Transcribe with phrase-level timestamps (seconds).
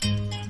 [0.00, 0.47] Bye.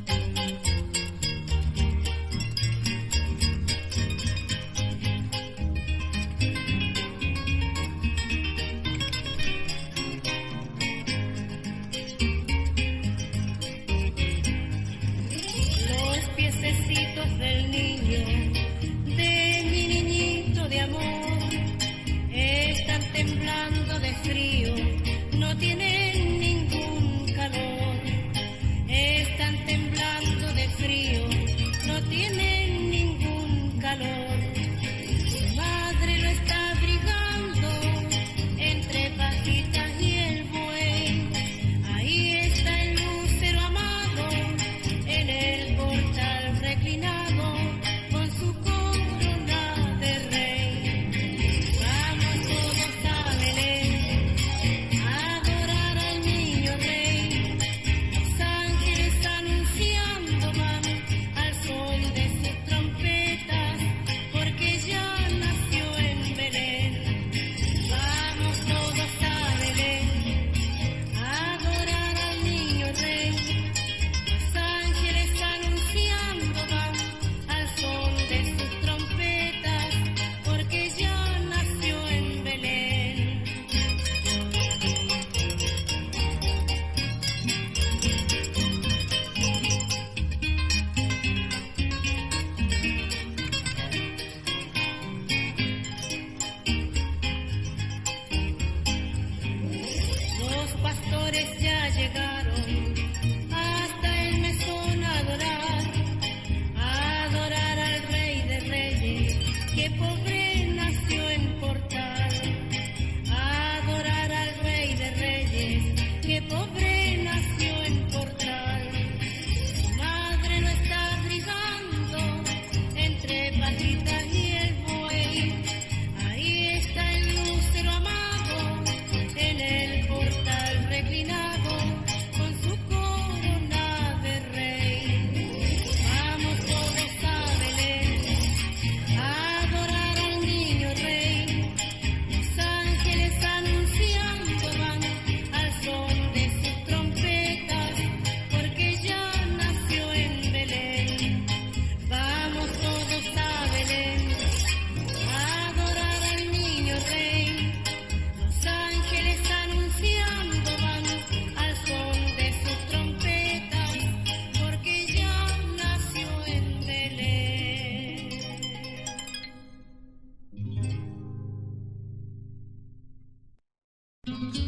[174.28, 174.67] Thank you.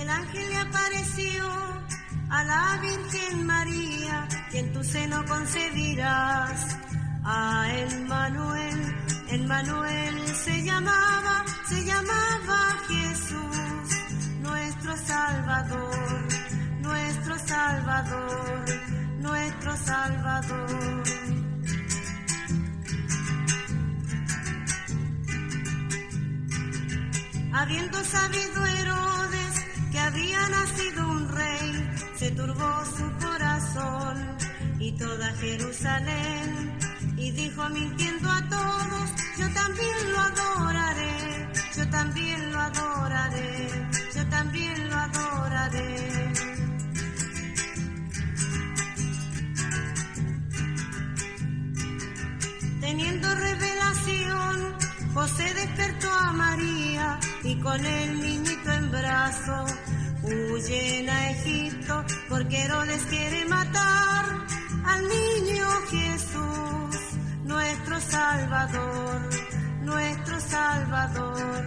[0.00, 1.44] El ángel le apareció
[2.30, 6.76] a la Virgen María, y en tu seno concebirás
[7.24, 8.96] a Emmanuel.
[9.28, 13.88] Emmanuel se llamaba, se llamaba Jesús,
[14.40, 16.28] nuestro Salvador,
[16.80, 18.64] nuestro Salvador,
[19.18, 21.02] nuestro Salvador.
[27.52, 28.66] Habiendo sabido
[30.00, 34.36] había nacido un rey, se turbó su corazón
[34.78, 36.78] y toda Jerusalén.
[37.16, 43.68] Y dijo mintiendo a todos, yo también lo adoraré, yo también lo adoraré,
[44.14, 46.32] yo también lo adoraré.
[52.80, 53.69] Teniendo revelación,
[55.14, 59.66] José despertó a María y con el niñito en brazo
[60.22, 64.24] huyen a Egipto porque Herodes quiere matar
[64.84, 66.96] al niño Jesús,
[67.44, 69.20] nuestro Salvador,
[69.82, 71.64] nuestro Salvador,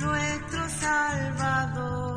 [0.00, 2.13] nuestro Salvador.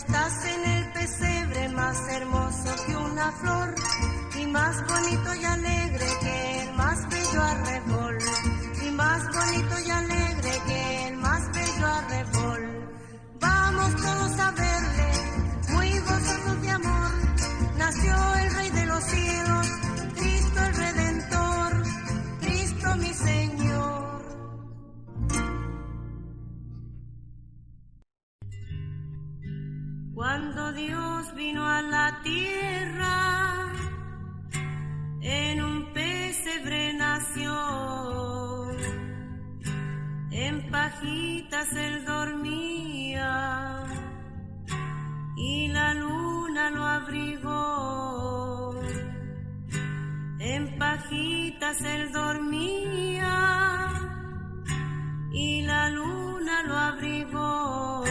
[0.00, 3.74] Estás en el pesebre más hermoso que una flor
[4.40, 6.49] y más bonito y alegre que
[31.82, 33.72] la tierra,
[35.22, 37.52] en un pesebre nació,
[40.30, 43.84] en pajitas él dormía
[45.36, 48.80] y la luna lo abrigó.
[50.38, 53.88] En pajitas él dormía
[55.32, 58.04] y la luna lo abrigó.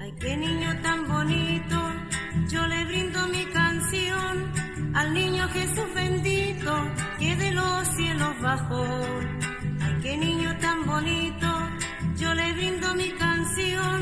[0.00, 1.49] Ay, qué niño tan bonito
[2.70, 4.34] le brindo mi canción
[4.94, 6.72] al niño Jesús bendito
[7.18, 8.84] que de los cielos bajó.
[9.82, 11.48] Ay, qué niño tan bonito,
[12.16, 13.98] yo le brindo mi canción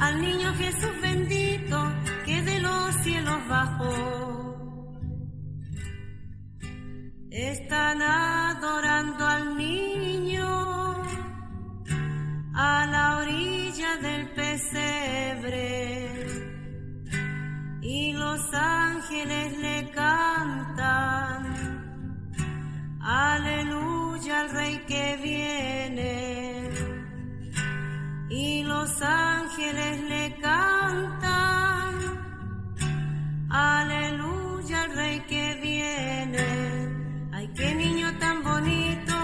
[0.00, 1.78] al niño Jesús bendito
[2.26, 3.92] que de los cielos bajó.
[7.30, 10.48] Están adorando al niño
[12.54, 15.99] a la orilla del pesebre
[17.92, 21.42] y los ángeles le cantan,
[23.00, 26.70] aleluya al rey que viene,
[28.28, 31.94] y los ángeles le cantan,
[33.50, 36.48] aleluya al rey que viene,
[37.32, 39.14] ay qué niño tan bonito,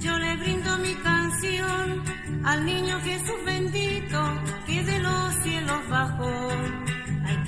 [0.00, 2.02] yo le brindo mi canción
[2.46, 4.18] al niño Jesús bendito
[4.66, 6.77] que de los cielos bajó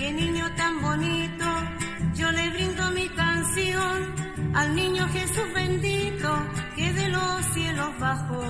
[0.01, 1.47] qué niño tan bonito,
[2.15, 3.97] yo le brindo mi canción
[4.55, 6.29] al niño Jesús bendito
[6.75, 8.43] que de los cielos bajó.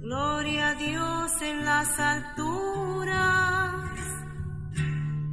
[0.00, 3.74] Gloria a Dios en las alturas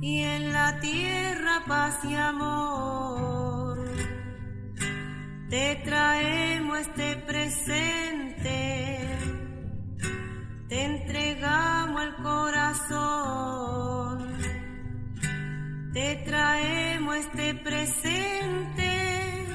[0.01, 3.77] y en la tierra paz y amor.
[5.49, 9.17] Te traemos este presente,
[10.67, 11.70] te entregamos
[12.03, 13.57] el corazón,
[15.93, 19.45] te traemos este presente,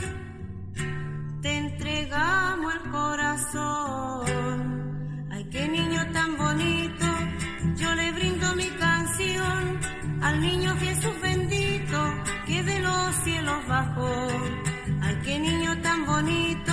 [1.42, 4.26] te entregamos el corazón.
[5.30, 7.06] Ay, qué niño tan bonito,
[7.76, 9.80] yo le brindo mi canción
[10.22, 12.14] al niño Jesús bendito
[12.46, 14.28] que de los cielos bajó.
[15.02, 16.72] Ay, qué niño tan bonito,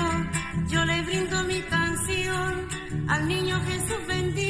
[0.67, 2.67] yo le brindo mi canción
[3.07, 4.42] al niño Jesús bendito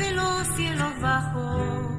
[0.00, 1.89] de los cielos bajó.